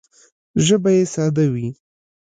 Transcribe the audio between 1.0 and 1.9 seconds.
ساده وي